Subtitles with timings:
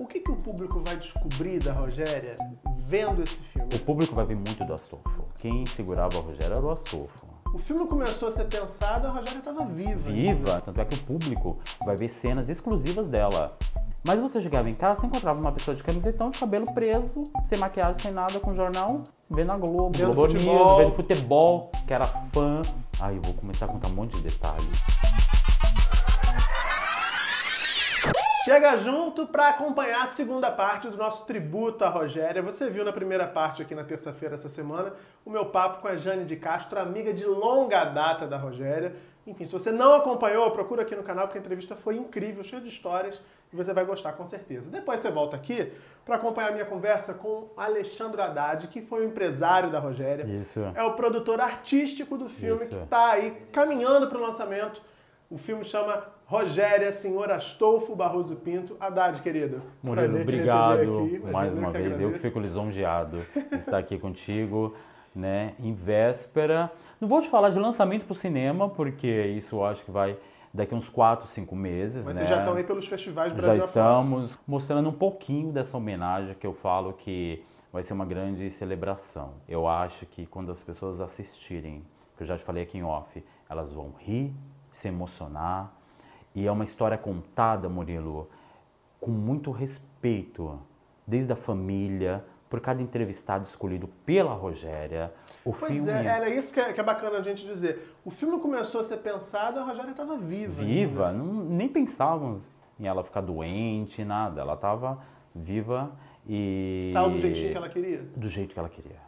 [0.00, 2.36] O que, que o público vai descobrir da Rogéria
[2.86, 3.68] vendo esse filme?
[3.74, 5.24] O público vai ver muito do Astolfo.
[5.40, 7.26] Quem segurava a Rogéria era o Astolfo.
[7.52, 10.10] O filme começou a ser pensado, a Rogéria estava viva.
[10.12, 13.56] Viva, tanto é que o público vai ver cenas exclusivas dela.
[14.06, 17.58] Mas você chegava em casa, você encontrava uma pessoa de camisetão, de cabelo preso, sem
[17.58, 20.66] maquiagem, sem nada, com jornal, vendo a Globo, Vendo Globo futebol.
[20.66, 22.62] News, vendo futebol, que era fã.
[23.00, 25.07] Aí eu vou começar a contar um monte de detalhes.
[28.48, 32.40] Chega junto para acompanhar a segunda parte do nosso tributo à Rogéria.
[32.40, 35.96] Você viu na primeira parte aqui na terça-feira essa semana o meu papo com a
[35.96, 38.96] Jane de Castro, amiga de longa data da Rogéria.
[39.26, 42.62] Enfim, se você não acompanhou, procura aqui no canal porque a entrevista foi incrível, cheia
[42.62, 43.20] de histórias
[43.52, 44.70] e você vai gostar com certeza.
[44.70, 45.70] Depois você volta aqui
[46.06, 50.24] para acompanhar a minha conversa com Alexandre Haddad, que foi o empresário da Rogéria.
[50.24, 50.58] Isso.
[50.74, 52.74] É o produtor artístico do filme Isso.
[52.74, 54.80] que está aí caminhando para o lançamento.
[55.30, 58.76] O filme chama Rogéria, Senhor Astolfo Barroso Pinto.
[58.78, 59.62] Haddad, querido.
[59.82, 61.18] Murilo, obrigado aqui.
[61.20, 61.86] Mais uma vez.
[61.86, 62.20] Eu que agradeço.
[62.20, 64.74] fico lisonjeado de estar aqui contigo,
[65.16, 66.70] né, em véspera.
[67.00, 70.18] Não vou te falar de lançamento para o cinema, porque isso eu acho que vai
[70.52, 72.24] daqui uns 4, 5 meses, Mas né?
[72.24, 76.46] vocês já estão aí pelos festivais do Já estamos mostrando um pouquinho dessa homenagem que
[76.46, 79.32] eu falo que vai ser uma grande celebração.
[79.48, 81.82] Eu acho que quando as pessoas assistirem,
[82.18, 84.34] que eu já te falei aqui em off, elas vão rir,
[84.70, 85.77] se emocionar.
[86.38, 88.30] E é uma história contada, Murilo,
[89.00, 90.56] com muito respeito,
[91.04, 95.12] desde a família, por cada entrevistado escolhido pela Rogéria.
[95.44, 97.92] O Pois filme é, era isso que é, que é bacana a gente dizer.
[98.04, 100.62] O filme começou a ser pensado, a Rogéria estava viva.
[100.62, 101.24] viva, ainda.
[101.24, 104.40] não, nem pensávamos em ela ficar doente, nada.
[104.40, 105.02] Ela estava
[105.34, 105.90] viva
[106.24, 106.90] e.
[106.92, 108.08] Saiu do jeitinho que ela queria.
[108.14, 109.00] Do jeito que ela queria.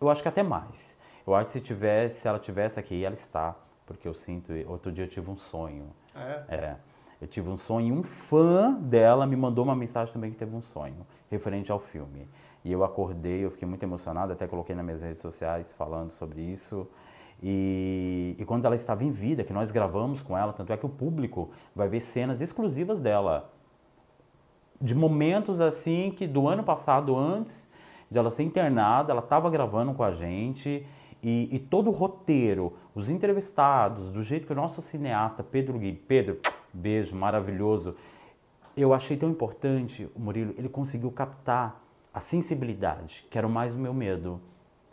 [0.00, 0.96] Eu acho que até mais.
[1.26, 3.54] Eu acho que se tivesse, se ela tivesse aqui, ela está.
[3.88, 4.52] Porque eu sinto.
[4.68, 5.86] Outro dia eu tive um sonho.
[6.14, 6.44] É.
[6.48, 6.76] É.
[7.20, 10.54] Eu tive um sonho e um fã dela me mandou uma mensagem também que teve
[10.54, 12.28] um sonho, referente ao filme.
[12.64, 16.40] E eu acordei, eu fiquei muito emocionado, até coloquei nas minhas redes sociais falando sobre
[16.40, 16.86] isso.
[17.42, 20.86] E, e quando ela estava em vida, que nós gravamos com ela, tanto é que
[20.86, 23.52] o público vai ver cenas exclusivas dela.
[24.80, 27.68] De momentos assim que do ano passado, antes
[28.08, 30.86] de ela ser internada, ela estava gravando com a gente.
[31.22, 35.92] E, e todo o roteiro, os entrevistados, do jeito que o nosso cineasta, Pedro Gui,
[35.92, 36.38] Pedro,
[36.72, 37.96] beijo, maravilhoso,
[38.76, 41.82] eu achei tão importante, o Murilo, ele conseguiu captar
[42.14, 44.40] a sensibilidade, que era mais o meu medo.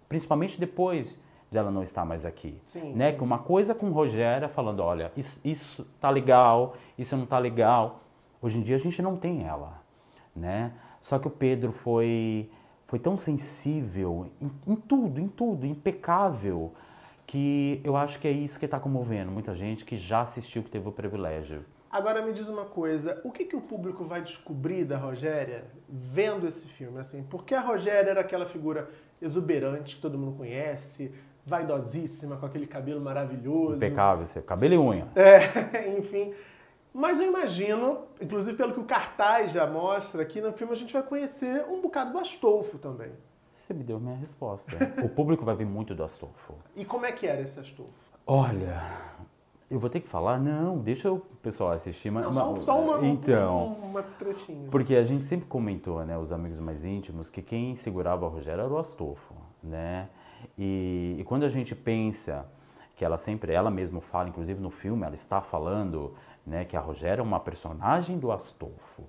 [0.09, 1.19] Principalmente depois
[1.51, 2.59] de ela não estar mais aqui.
[2.65, 3.11] Sim, né?
[3.11, 3.17] sim.
[3.17, 8.01] Que uma coisa com Rogéria falando, olha, isso, isso tá legal, isso não tá legal.
[8.41, 9.81] Hoje em dia a gente não tem ela,
[10.35, 10.73] né?
[11.01, 12.49] Só que o Pedro foi
[12.87, 16.73] foi tão sensível em, em tudo, em tudo, impecável,
[17.25, 20.69] que eu acho que é isso que está comovendo muita gente que já assistiu, que
[20.69, 21.65] teve o privilégio.
[21.91, 26.47] Agora me diz uma coisa, o que, que o público vai descobrir da Rogéria vendo
[26.47, 26.99] esse filme?
[26.99, 28.89] Assim, porque a Rogéria era aquela figura
[29.21, 31.13] exuberante que todo mundo conhece,
[31.45, 33.77] vaidosíssima, com aquele cabelo maravilhoso.
[33.77, 35.07] Impecável, cabelo e unha.
[35.15, 36.33] É, enfim.
[36.97, 40.93] Mas eu imagino, inclusive pelo que o cartaz já mostra aqui no filme, a gente
[40.93, 43.11] vai conhecer um bocado do Astolfo também.
[43.57, 44.77] Você me deu minha resposta.
[45.03, 46.53] o público vai ver muito do Astolfo.
[46.73, 47.91] E como é que era esse Astolfo?
[48.25, 48.81] Olha,
[49.69, 50.39] eu vou ter que falar?
[50.39, 52.09] Não, deixa o pessoal assistir.
[52.09, 54.69] Mas, Não, só, só uma, então, uma trechinha.
[54.71, 58.61] porque a gente sempre comentou, né, os amigos mais íntimos, que quem segurava a Rogéria
[58.61, 60.07] era o Astolfo, né?
[60.57, 62.45] E, e quando a gente pensa
[62.95, 66.13] que ela sempre, ela mesma fala, inclusive no filme, ela está falando,
[66.45, 69.03] né, que a Rogéria é uma personagem do Astolfo,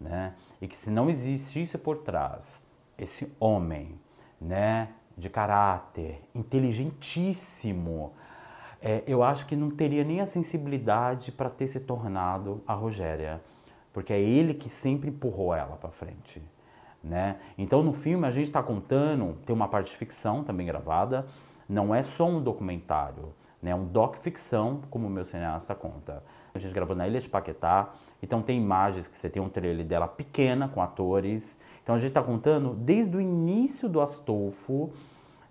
[0.00, 0.34] né?
[0.60, 4.00] E que se não existisse por trás esse homem,
[4.40, 8.12] né, de caráter, inteligentíssimo,
[8.80, 13.42] é, eu acho que não teria nem a sensibilidade para ter se tornado a Rogéria,
[13.92, 16.42] porque é ele que sempre empurrou ela para frente,
[17.02, 17.38] né?
[17.58, 21.26] Então no filme a gente está contando, tem uma parte de ficção também gravada,
[21.68, 23.72] não é só um documentário, né?
[23.72, 26.22] É um doc-ficção, como o meu cineasta conta.
[26.54, 27.90] A gente gravou na Ilha de Paquetá,
[28.22, 31.58] então tem imagens que você tem um trailer dela pequena com atores.
[31.82, 34.90] Então a gente está contando desde o início do Astolfo,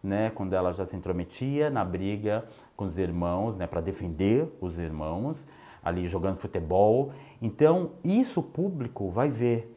[0.03, 4.79] né, quando ela já se intrometia na briga com os irmãos, né, para defender os
[4.79, 5.47] irmãos,
[5.83, 7.11] ali jogando futebol.
[7.41, 9.75] Então, isso o público vai ver,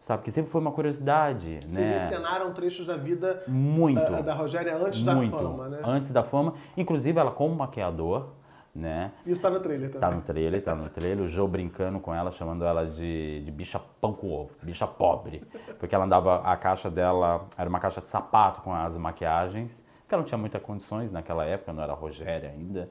[0.00, 0.22] sabe?
[0.22, 2.04] Que sempre foi uma curiosidade, Vocês né?
[2.04, 4.00] encenaram trechos da vida Muito.
[4.00, 5.30] da, da Rogéria antes muito.
[5.30, 5.80] da fama, né?
[5.84, 6.54] Antes da fama.
[6.76, 8.28] Inclusive, ela como maquiador,
[8.74, 9.12] né?
[9.26, 10.00] Isso tá no trailer também.
[10.00, 11.24] Tá no trailer, tá no trailer.
[11.24, 15.42] O Joe brincando com ela, chamando ela de, de bicha pão com ovo, bicha pobre.
[15.78, 20.14] Porque ela andava, a caixa dela era uma caixa de sapato com as maquiagens, porque
[20.14, 22.88] ela não tinha muitas condições naquela época, não era Rogéria ainda,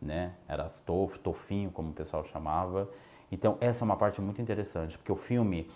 [0.00, 0.32] né?
[0.46, 2.88] Era Astolfo, Tofinho, como o pessoal chamava.
[3.30, 5.68] Então, essa é uma parte muito interessante, porque o filme,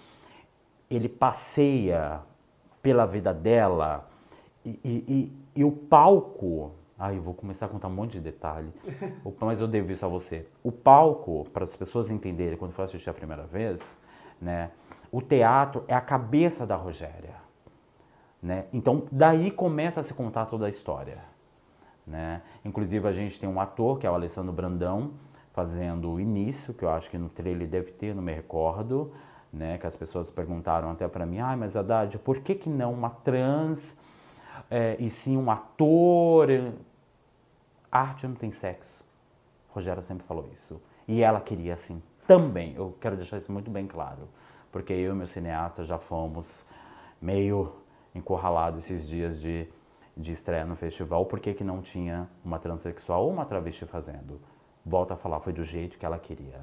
[0.89, 2.21] ele passeia
[2.81, 4.09] pela vida dela
[4.65, 6.73] e, e, e, e o palco.
[7.03, 8.71] Ai, eu vou começar a contar um monte de detalhe,
[9.41, 10.47] mas eu devo isso a você.
[10.63, 13.99] O palco, para as pessoas entenderem, quando for assistir a primeira vez,
[14.39, 14.71] né,
[15.11, 17.37] o teatro é a cabeça da Rogéria.
[18.43, 18.67] Né?
[18.71, 21.19] Então, daí começa a se contar toda a história.
[22.07, 22.43] Né?
[22.67, 25.13] Inclusive, a gente tem um ator, que é o Alessandro Brandão,
[25.55, 29.11] fazendo o início, que eu acho que no trailer deve ter, não me recordo,
[29.51, 29.79] né?
[29.79, 33.09] que as pessoas perguntaram até para mim, ah, mas Haddad, por que, que não uma
[33.09, 33.97] trans
[34.71, 36.51] é, e sim um ator?
[37.91, 39.05] Arte não tem sexo.
[39.69, 40.81] Rogério sempre falou isso.
[41.09, 42.75] E ela queria assim também.
[42.75, 44.29] Eu quero deixar isso muito bem claro.
[44.71, 46.65] Porque eu e meu cineasta já fomos
[47.21, 47.73] meio
[48.15, 49.69] encurralados esses dias de,
[50.17, 51.27] de estreia no festival.
[51.27, 54.41] Por que, que não tinha uma transexual ou uma travesti fazendo?
[54.87, 56.61] Volta a falar, foi do jeito que ela queria.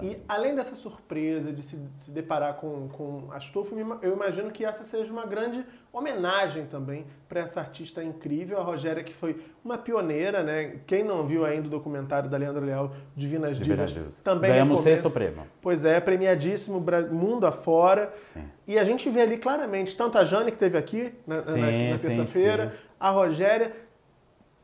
[0.00, 0.12] Sabe?
[0.12, 4.84] E além dessa surpresa de se, se deparar com, com Astolfo, eu imagino que essa
[4.84, 10.42] seja uma grande homenagem também para essa artista incrível, a Rogéria, que foi uma pioneira,
[10.42, 10.80] né?
[10.86, 14.22] Quem não viu ainda o documentário da Leandro Leal, Divinas Divas, Divas.
[14.22, 15.42] também Ganhamos o sexto prêmio.
[15.60, 18.12] Pois é, premiadíssimo mundo afora.
[18.22, 18.44] Sim.
[18.66, 21.70] E a gente vê ali claramente, tanto a Jane que teve aqui na, sim, na,
[21.70, 23.72] na terça-feira, a Rogéria,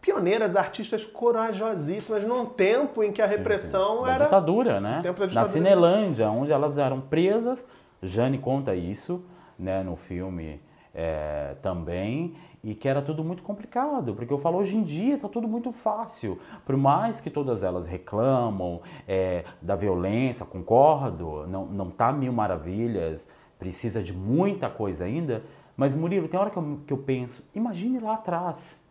[0.05, 4.11] pioneiras, artistas corajosíssimas num tempo em que a repressão sim, sim.
[4.11, 4.25] era.
[4.25, 4.99] ditadura, né?
[5.03, 5.35] Tempo da ditadura.
[5.35, 7.67] Na Cinelândia, onde elas eram presas.
[8.03, 9.25] Jane conta isso
[9.59, 10.61] né, no filme
[10.95, 12.35] é, também.
[12.63, 15.73] E que era tudo muito complicado, porque eu falo, hoje em dia está tudo muito
[15.73, 16.39] fácil.
[16.67, 23.27] Por mais que todas elas reclamam é, da violência, concordo, não, não tá mil maravilhas,
[23.59, 25.43] precisa de muita coisa ainda.
[25.75, 28.84] Mas, Murilo, tem hora que eu, que eu penso, imagine lá atrás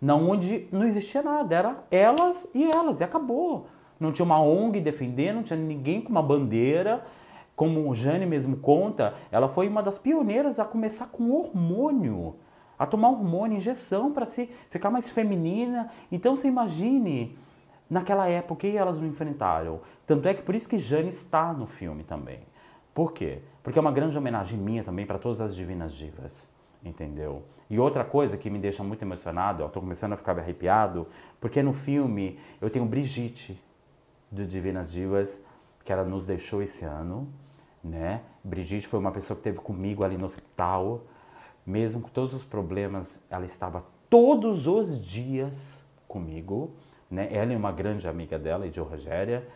[0.00, 3.66] não onde não existia nada, era elas e elas, e acabou.
[3.98, 7.04] Não tinha uma ONG defendendo, não tinha ninguém com uma bandeira.
[7.54, 12.36] Como Jane mesmo conta, ela foi uma das pioneiras a começar com hormônio,
[12.78, 15.90] a tomar hormônio, injeção para se ficar mais feminina.
[16.10, 17.36] Então você imagine
[17.90, 19.80] naquela época que elas não enfrentaram.
[20.06, 22.40] Tanto é que por isso que Jane está no filme também.
[22.94, 23.42] Por quê?
[23.62, 26.48] Porque é uma grande homenagem minha também para todas as divinas divas,
[26.82, 27.42] entendeu?
[27.70, 31.06] E outra coisa que me deixa muito emocionado, estou começando a ficar arrepiado,
[31.40, 33.62] porque no filme eu tenho Brigitte,
[34.28, 35.40] do Divinas Divas,
[35.84, 37.28] que ela nos deixou esse ano,
[37.82, 38.22] né?
[38.42, 41.04] Brigitte foi uma pessoa que esteve comigo ali no hospital,
[41.64, 46.72] mesmo com todos os problemas, ela estava todos os dias comigo,
[47.08, 47.28] né?
[47.30, 49.46] Ela é uma grande amiga dela, e de Rogéria,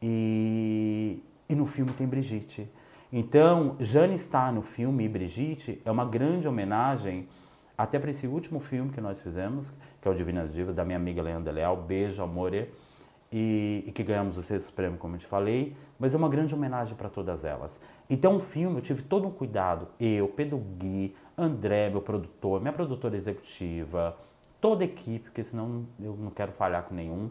[0.00, 2.70] e, e no filme tem Brigitte.
[3.10, 7.28] Então, Jane está no filme e Brigitte é uma grande homenagem
[7.76, 10.98] até para esse último filme que nós fizemos, que é o Divinas Divas, da minha
[10.98, 15.26] amiga Leandra Leal, Beijo, Amor, e, e que ganhamos o sexto prêmio, como eu te
[15.26, 17.80] falei, mas é uma grande homenagem para todas elas.
[18.10, 22.72] Então, o filme, eu tive todo um cuidado, eu, Pedro Gui, André, meu produtor, minha
[22.72, 24.16] produtora executiva,
[24.60, 27.30] toda a equipe, porque senão eu não quero falhar com nenhum,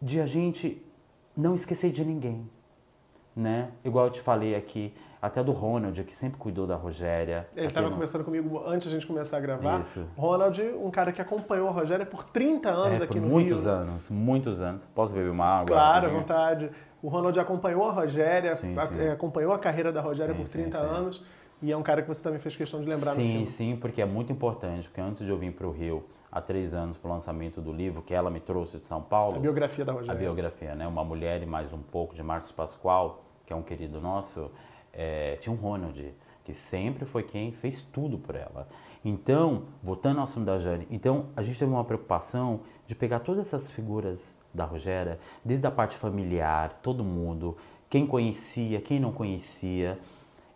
[0.00, 0.80] de a gente
[1.36, 2.48] não esquecer de ninguém,
[3.34, 3.70] né?
[3.84, 7.48] Igual eu te falei aqui, até do Ronald, que sempre cuidou da Rogéria.
[7.54, 7.94] Ele estava no...
[7.94, 9.80] conversando comigo antes de a gente começar a gravar.
[9.80, 10.06] Isso.
[10.16, 13.72] Ronald, um cara que acompanhou a Rogéria por 30 anos é, aqui no muitos Rio.
[13.72, 14.86] muitos anos, muitos anos.
[14.94, 15.66] Posso beber uma água?
[15.66, 16.70] Claro, à vontade.
[17.02, 19.08] O Ronald acompanhou a Rogéria, sim, sim.
[19.08, 21.24] acompanhou a carreira da Rogéria sim, por 30 anos.
[21.62, 23.46] E é um cara que você também fez questão de lembrar sim, no.
[23.46, 26.40] Sim, sim, porque é muito importante, porque antes de eu vir para o Rio, há
[26.40, 29.36] três anos, para o lançamento do livro que ela me trouxe de São Paulo.
[29.36, 30.12] A biografia da Rogéria.
[30.12, 30.86] A biografia, né?
[30.86, 34.50] Uma Mulher e Mais Um Pouco, de Marcos Pascoal, que é um querido nosso
[34.92, 38.68] é, tinha um Ronald, que sempre foi quem fez tudo por ela.
[39.04, 43.46] Então, voltando ao assunto da Jane, então a gente teve uma preocupação de pegar todas
[43.46, 47.56] essas figuras da Rogéria, desde a parte familiar, todo mundo,
[47.88, 49.98] quem conhecia, quem não conhecia,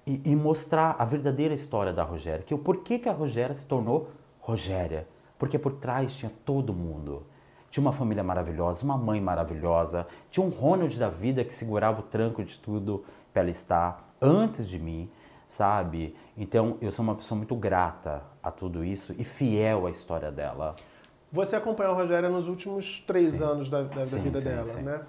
[0.07, 3.67] e, e mostrar a verdadeira história da Rogéria, que o porquê que a Rogéria se
[3.67, 5.07] tornou Rogéria,
[5.45, 7.27] porque por trás tinha todo mundo.
[7.71, 12.03] Tinha uma família maravilhosa, uma mãe maravilhosa, tinha um Ronald da vida que segurava o
[12.03, 15.11] tranco de tudo para ela estar antes de mim,
[15.47, 16.17] sabe?
[16.35, 20.77] Então eu sou uma pessoa muito grata a tudo isso e fiel à história dela.
[21.31, 23.45] Você acompanhou a Rogéria nos últimos três sim.
[23.45, 25.01] anos da, da, sim, vida sim, dela, né?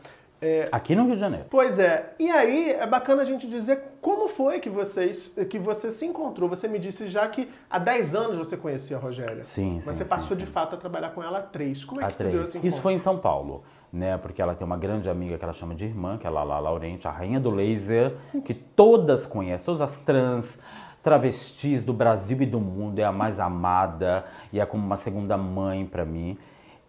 [0.42, 1.46] É, Aqui no Rio de Janeiro.
[1.50, 2.14] Pois é.
[2.20, 6.48] E aí é bacana a gente dizer como foi que vocês que você se encontrou.
[6.48, 9.44] Você me disse já que há 10 anos você conhecia a Rogéria.
[9.44, 9.88] Sim, sim.
[9.88, 11.84] Mas você passou de fato a trabalhar com ela há três.
[11.84, 12.32] Como é há que três.
[12.32, 14.18] você deu esse Isso foi em São Paulo né?
[14.18, 16.60] Porque ela tem uma grande amiga que ela chama de irmã, que é a Lala
[16.60, 20.60] Laurente, a rainha do laser, que todas conhecem, todas as trans,
[21.02, 25.38] travestis do Brasil e do mundo, é a mais amada e é como uma segunda
[25.38, 26.38] mãe para mim.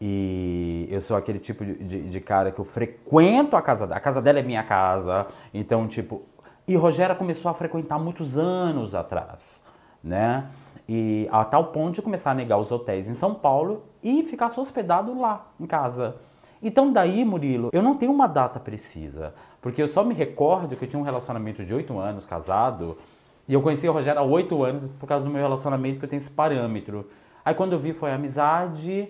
[0.00, 3.96] E eu sou aquele tipo de, de, de, cara que eu frequento a casa dela.
[3.96, 5.26] A casa dela é minha casa.
[5.54, 6.22] Então, tipo,
[6.68, 9.62] E Rogéria começou a frequentar muitos anos atrás,
[10.02, 10.48] né?
[10.88, 14.50] E a tal ponto de começar a negar os hotéis em São Paulo e ficar
[14.50, 16.16] se hospedado lá, em casa.
[16.60, 19.32] Então daí, Murilo, eu não tenho uma data precisa,
[19.62, 22.98] porque eu só me recordo que eu tinha um relacionamento de oito anos, casado,
[23.46, 26.08] e eu conheci o Rogério há oito anos por causa do meu relacionamento, que eu
[26.08, 27.08] tenho esse parâmetro.
[27.44, 29.08] Aí quando eu vi foi amizade,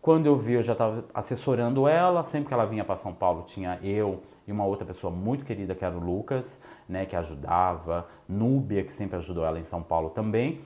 [0.00, 3.42] quando eu vi eu já estava assessorando ela, sempre que ela vinha para São Paulo
[3.42, 8.06] tinha eu e uma outra pessoa muito querida que era o Lucas, né, que ajudava,
[8.28, 10.60] Núbia, que sempre ajudou ela em São Paulo também.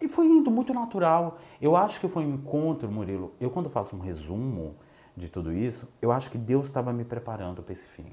[0.00, 1.38] E foi indo muito natural.
[1.60, 3.32] Eu acho que foi um encontro, Murilo.
[3.40, 4.74] Eu quando faço um resumo
[5.16, 8.06] de tudo isso, eu acho que Deus estava me preparando para esse fim.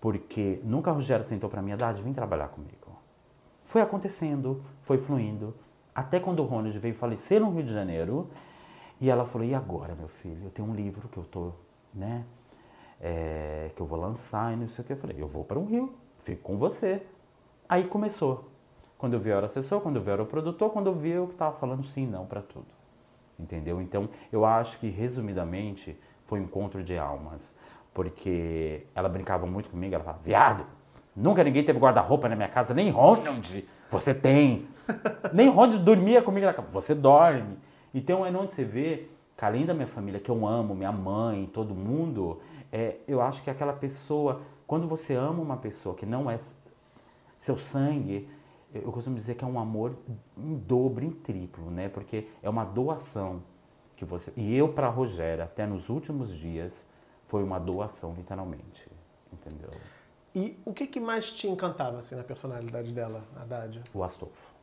[0.00, 2.96] Porque nunca Rogério sentou para mim, Haddad, vem trabalhar comigo.
[3.64, 5.54] Foi acontecendo, foi fluindo,
[5.94, 8.30] até quando o Ronald veio falecer no Rio de Janeiro,
[9.00, 10.44] e ela falou, e agora, meu filho?
[10.44, 11.52] Eu tenho um livro que eu tô,
[11.94, 12.24] né,
[13.00, 14.92] é, que eu vou lançar e não sei o que.
[14.92, 17.02] Eu falei, eu vou para o Rio, fico com você.
[17.68, 18.50] Aí começou.
[18.98, 20.94] Quando eu vi, eu era assessor, quando eu vi, eu era o produtor, quando eu
[20.94, 22.66] vi, eu estava falando sim, não para tudo.
[23.38, 23.80] Entendeu?
[23.80, 27.54] Então, eu acho que, resumidamente, foi um encontro de almas.
[27.94, 30.66] Porque ela brincava muito comigo, ela falava, viado,
[31.14, 33.64] Nunca ninguém teve guarda-roupa na minha casa, nem Ronald.
[33.90, 34.66] Você tem.
[35.32, 36.68] nem Ronald dormia comigo na cama.
[36.72, 37.58] Você dorme.
[37.94, 41.46] Então é onde você vê que além da minha família, que eu amo, minha mãe,
[41.52, 46.30] todo mundo, é, eu acho que aquela pessoa, quando você ama uma pessoa que não
[46.30, 46.38] é
[47.38, 48.28] seu sangue,
[48.72, 49.96] eu costumo dizer que é um amor
[50.36, 51.88] em dobro, em triplo, né?
[51.88, 53.42] Porque é uma doação
[53.96, 54.32] que você.
[54.36, 56.88] E eu, para a Rogéria, até nos últimos dias,
[57.26, 58.86] foi uma doação, literalmente.
[59.32, 59.70] Entendeu?
[60.34, 63.82] E o que, que mais te encantava assim, na personalidade dela, Haddad?
[63.92, 64.54] O Astolfo.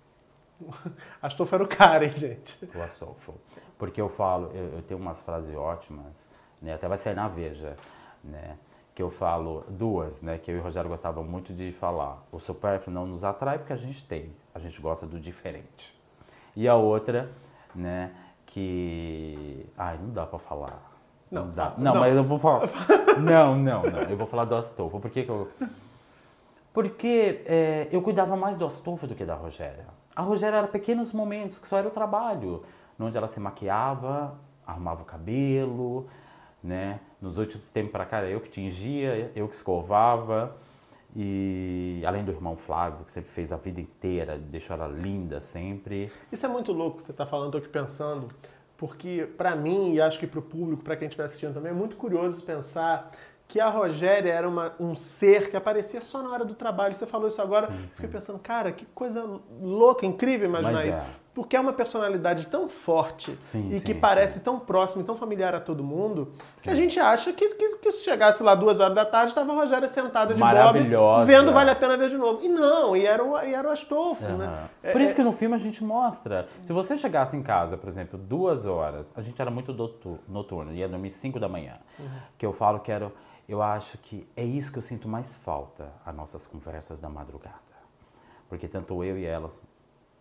[1.22, 2.70] Astolfo era o cara, hein, gente?
[2.76, 3.34] O Astolfo.
[3.78, 6.28] Porque eu falo, eu, eu, tenho umas frases ótimas,
[6.62, 6.74] né?
[6.74, 7.76] até vai sair na Veja,
[8.24, 8.58] né?
[8.98, 12.18] que eu falo duas, né, que eu e o Rogério gostavam muito de falar.
[12.32, 15.96] O supérfluo não nos atrai porque a gente tem, a gente gosta do diferente.
[16.56, 17.30] E a outra,
[17.76, 18.12] né,
[18.48, 20.82] que ai, não dá para falar.
[21.30, 21.74] Não, não dá.
[21.78, 22.68] Não, não, mas eu vou falar.
[23.22, 24.02] não, não, não.
[24.02, 25.00] Eu vou falar do Astolfo.
[25.00, 25.48] Por que, que eu.
[26.74, 29.86] Porque é, eu cuidava mais do Astolfo do que da Rogéria.
[30.18, 32.64] A Rogéria era pequenos momentos, que só era o trabalho.
[33.00, 36.08] Onde ela se maquiava, arrumava o cabelo,
[36.64, 37.00] né?
[37.22, 40.58] Nos últimos tempos para cá era eu que tingia, eu que escovava.
[41.16, 46.12] E além do irmão Flávio, que sempre fez a vida inteira, deixou ela linda sempre.
[46.32, 48.28] Isso é muito louco que você está falando, estou aqui pensando
[48.76, 51.76] porque para mim e acho que para o público, para quem estiver assistindo também, é
[51.76, 53.12] muito curioso pensar
[53.48, 56.94] que a Rogéria era uma, um ser que aparecia só na hora do trabalho.
[56.94, 57.88] Você falou isso agora, sim, sim.
[57.88, 59.24] fiquei pensando, cara, que coisa
[59.62, 61.06] louca, incrível imaginar Mas isso.
[61.38, 61.48] É.
[61.48, 65.54] Porque é uma personalidade tão forte sim, e que parece tão próxima e tão familiar
[65.54, 68.96] a todo mundo que a gente acha que, que, que, se chegasse lá duas horas
[68.96, 72.44] da tarde, estava a Rogéria sentada de bob, vendo Vale a Pena Ver de Novo.
[72.44, 74.38] E não, e era o, e era o Astolfo, uhum.
[74.38, 74.68] né?
[74.92, 76.48] Por é, isso é que no filme a gente mostra.
[76.64, 79.74] Se você chegasse em casa, por exemplo, duas horas, a gente era muito
[80.28, 82.06] noturno, ia dormir cinco da manhã, uhum.
[82.38, 83.12] que eu falo que era
[83.48, 87.56] eu acho que é isso que eu sinto mais falta, as nossas conversas da madrugada.
[88.50, 89.50] Porque tanto eu e ela,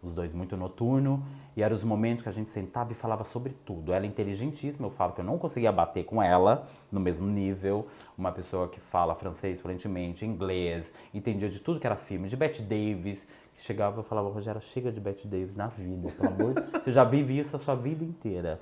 [0.06, 1.22] os dois muito noturno,
[1.56, 3.92] e eram os momentos que a gente sentava e falava sobre tudo.
[3.92, 7.86] Ela é inteligentíssima, eu falo que eu não conseguia bater com ela no mesmo nível.
[8.16, 12.62] Uma pessoa que fala francês fluentemente, inglês, entendia de tudo que era filme, de Bette
[12.62, 16.60] Davis, que chegava e falava, Rogério, chega de Bette Davis na vida, pelo amor de
[16.60, 16.84] Deus.
[16.84, 18.60] Você já vive isso a sua vida inteira.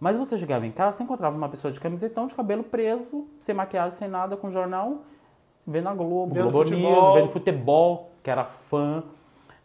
[0.00, 3.54] Mas você chegava em casa, você encontrava uma pessoa de camisetão, de cabelo preso, sem
[3.54, 5.02] maquiagem, sem nada, com jornal,
[5.66, 7.02] vendo a Globo, vendo Globo futebol.
[7.02, 9.02] News, vendo futebol, que era fã,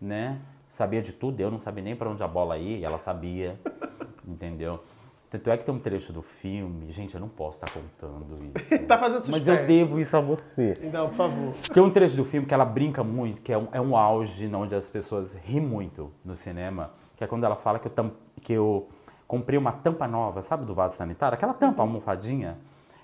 [0.02, 0.40] né?
[0.74, 3.60] Sabia de tudo, eu não sabia nem para onde a bola ia, ela sabia,
[4.28, 4.84] entendeu?
[5.30, 8.40] Tanto é que tem um trecho do filme, gente, eu não posso estar tá contando
[8.44, 8.80] isso.
[8.88, 9.46] tá fazendo suspense.
[9.46, 10.90] Mas eu devo isso a você.
[10.92, 11.54] Não, por favor.
[11.72, 14.48] Tem um trecho do filme que ela brinca muito, que é um, é um auge
[14.48, 18.12] onde as pessoas riem muito no cinema, que é quando ela fala que eu,
[18.42, 18.90] que eu
[19.28, 21.36] comprei uma tampa nova, sabe do vaso sanitário?
[21.36, 22.58] Aquela tampa almofadinha,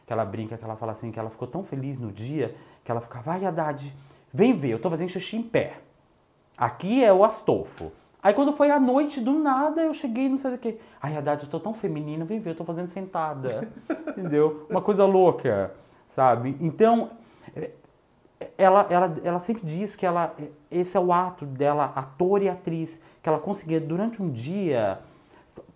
[0.07, 2.89] que ela brinca, que ela fala assim, que ela ficou tão feliz no dia, que
[2.89, 3.95] ela ficava, vai Haddad,
[4.33, 5.81] vem ver, eu tô fazendo xixi em pé.
[6.59, 7.89] Aqui é o Astolfo.
[8.21, 10.77] Aí quando foi à noite, do nada, eu cheguei, não sei o que.
[11.01, 13.69] Ai, Haddad, eu tô tão feminina, vem ver, eu tô fazendo sentada.
[14.09, 14.67] Entendeu?
[14.69, 15.73] Uma coisa louca,
[16.05, 16.57] sabe?
[16.59, 17.11] Então,
[17.55, 17.71] é,
[18.57, 20.35] ela, ela, ela sempre diz que ela,
[20.69, 24.99] esse é o ato dela, ator e atriz, que ela conseguia durante um dia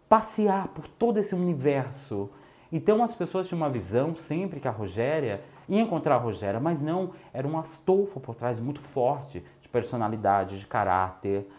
[0.09, 2.29] passear por todo esse universo.
[2.69, 6.81] Então as pessoas tinham uma visão sempre que a Rogéria ia encontrar a Rogéria, mas
[6.81, 9.43] não, era um Astolfo por trás muito forte,
[9.73, 11.49] personalidade, de caráter.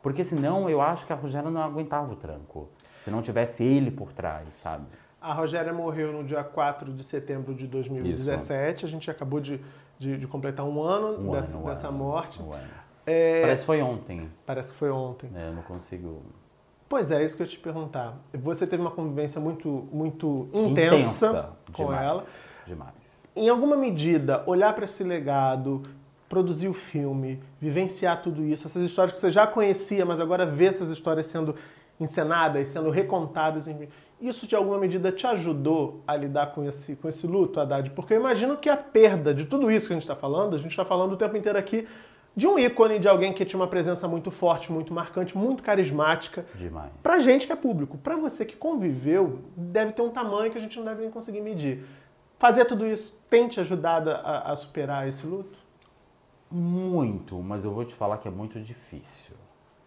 [0.00, 2.68] Porque senão eu acho que a Rogéria não aguentava o tranco,
[3.00, 4.84] se não tivesse ele por trás, sabe?
[5.20, 8.86] A Rogéria morreu no dia 4 de setembro de 2017, Isso.
[8.86, 9.60] a gente acabou de,
[9.98, 12.42] de de, completar um ano Um dessa, ano, dessa ano, morte.
[12.42, 12.68] um ano.
[13.06, 14.30] É, Parece que foi ontem.
[14.46, 15.30] parece que foi ontem.
[15.30, 15.48] né?
[15.48, 16.22] Eu não consigo.
[16.88, 18.14] Pois é, isso que eu te perguntar.
[18.34, 22.22] Você teve uma convivência muito, muito intensa, com demais, ela.
[22.66, 23.26] Demais.
[23.34, 25.82] Em alguma medida, olhar para esse legado,
[26.28, 30.66] produzir o filme, vivenciar tudo isso, essas histórias que você já conhecia, mas agora ver
[30.66, 31.54] essas histórias sendo
[32.00, 33.88] encenadas, sendo recontadas, enfim,
[34.20, 37.90] isso de alguma medida te ajudou a lidar com esse, com esse luto, Haddad?
[37.90, 40.58] Porque eu imagino que a perda de tudo isso que a gente está falando, a
[40.58, 41.86] gente está falando o tempo inteiro aqui
[42.36, 46.44] de um ícone, de alguém que tinha uma presença muito forte, muito marcante, muito carismática.
[46.54, 46.90] Demais.
[47.02, 50.60] Pra gente que é público, pra você que conviveu, deve ter um tamanho que a
[50.60, 51.84] gente não deve nem conseguir medir.
[52.38, 55.63] Fazer tudo isso tem te ajudado a, a superar esse luto?
[56.50, 59.36] Muito, mas eu vou te falar que é muito difícil.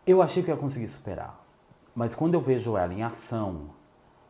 [0.05, 1.43] Eu achei que eu ia conseguir superar.
[1.95, 3.69] Mas quando eu vejo ela em ação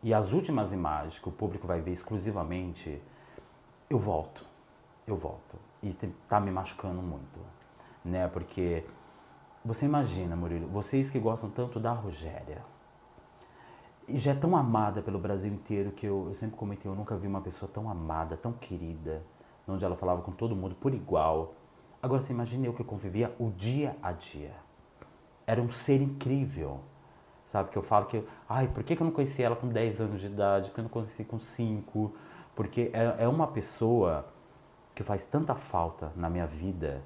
[0.01, 3.01] e as últimas imagens que o público vai ver exclusivamente,
[3.89, 4.45] eu volto.
[5.05, 5.57] Eu volto.
[5.81, 5.93] E
[6.27, 7.39] tá me machucando muito.
[8.03, 8.27] Né?
[8.27, 8.83] Porque
[9.63, 12.61] você imagina, Murilo, vocês que gostam tanto da Rogéria,
[14.07, 17.17] e já é tão amada pelo Brasil inteiro que eu, eu sempre comentei, eu nunca
[17.17, 19.21] vi uma pessoa tão amada, tão querida,
[19.67, 21.53] onde ela falava com todo mundo por igual.
[22.01, 24.51] Agora você imagina eu que convivia o dia a dia.
[25.45, 26.79] Era um ser incrível.
[27.45, 30.19] Sabe, que eu falo que, ai, por que eu não conheci ela com 10 anos
[30.19, 30.69] de idade?
[30.69, 32.13] Por que eu não conheci com 5?
[32.55, 34.25] Porque é, é uma pessoa
[34.93, 37.01] que faz tanta falta na minha vida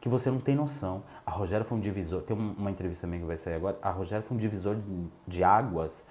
[0.00, 1.02] que você não tem noção.
[1.24, 3.90] A Rogéria foi um divisor, tem um- uma entrevista minha que vai sair agora, a
[3.90, 6.06] Rogéria foi um divisor de, de águas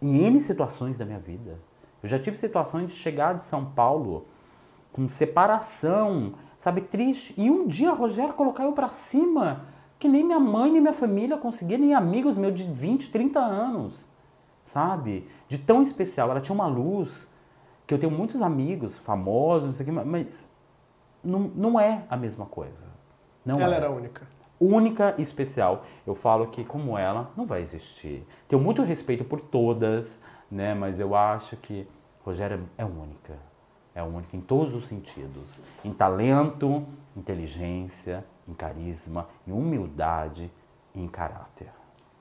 [0.00, 1.58] em N situações da minha vida.
[2.02, 4.26] Eu já tive situações de chegar de São Paulo
[4.92, 9.66] com separação, sabe, triste, e um dia a Rogéria colocar eu pra cima,
[9.98, 14.10] que nem minha mãe, nem minha família conseguiram, nem amigos meus de 20, 30 anos,
[14.64, 15.28] sabe?
[15.48, 16.30] De tão especial.
[16.30, 17.30] Ela tinha uma luz,
[17.86, 20.50] que eu tenho muitos amigos famosos, não sei o que, mas
[21.22, 22.86] não, não é a mesma coisa.
[23.44, 23.76] Não ela é.
[23.76, 24.26] era única.
[24.58, 25.84] Única e especial.
[26.06, 28.26] Eu falo que, como ela, não vai existir.
[28.48, 30.74] Tenho muito respeito por todas, né?
[30.74, 31.86] Mas eu acho que
[32.24, 33.38] Rogéria é única.
[33.96, 35.62] É única em todos os sentidos.
[35.82, 40.52] Em talento, inteligência, em carisma, em humildade
[40.94, 41.70] e em caráter.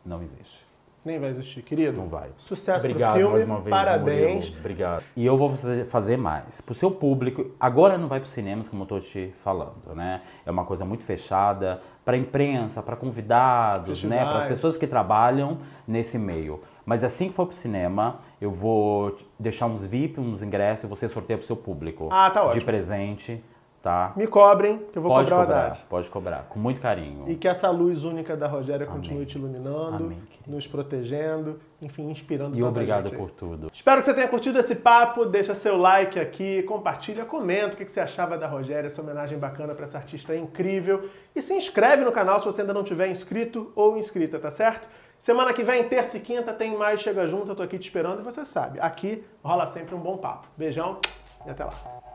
[0.06, 0.66] Não existe.
[1.06, 1.98] Nem vai existir, querido.
[1.98, 2.30] Não vai.
[2.38, 4.46] Sucesso Obrigado filme, mais uma vez, parabéns.
[4.46, 4.60] Murilo.
[4.60, 5.04] Obrigado.
[5.15, 5.54] E eu vou
[5.88, 6.60] fazer, mais.
[6.62, 10.22] Pro seu público, agora não vai para cinemas, como eu tô te falando, né?
[10.44, 14.26] É uma coisa muito fechada para imprensa, para convidados, né?
[14.26, 16.62] Para as pessoas que trabalham nesse meio.
[16.84, 21.08] Mas assim que for pro cinema, eu vou deixar uns VIP, uns ingressos e você
[21.08, 22.10] sorteia pro seu público.
[22.12, 22.60] Ah, tá ótimo.
[22.60, 23.44] De presente,
[23.86, 24.13] tá?
[24.15, 27.26] Me cobrem, que eu vou pode cobrar o cobrar, pode cobrar, com muito carinho.
[27.30, 29.28] E que essa luz única da Rogéria continue Amém.
[29.28, 30.17] te iluminando, Amém,
[30.48, 33.69] nos protegendo, enfim, inspirando E obrigado por tudo.
[33.71, 35.24] Espero que você tenha curtido esse papo.
[35.24, 39.76] Deixa seu like aqui, compartilha, comenta o que você achava da Rogéria, essa homenagem bacana
[39.76, 41.08] para essa artista incrível.
[41.36, 44.89] E se inscreve no canal se você ainda não tiver inscrito ou inscrita, tá certo?
[45.15, 47.52] Semana que vem, terça e quinta, tem mais Chega Junto.
[47.52, 50.48] Eu tô aqui te esperando e você sabe, aqui rola sempre um bom papo.
[50.58, 50.98] Beijão
[51.45, 52.14] e até lá.